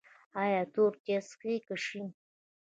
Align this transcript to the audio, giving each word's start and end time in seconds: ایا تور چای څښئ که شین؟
ایا 0.41 0.61
تور 0.73 0.91
چای 1.05 1.19
څښئ 1.27 1.55
که 1.65 1.75
شین؟ 1.83 2.07